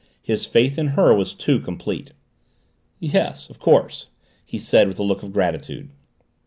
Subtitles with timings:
[0.23, 2.13] His faith in her was too complete.
[2.99, 4.07] "Yes of course"
[4.43, 5.89] he said, with a look of gratitude.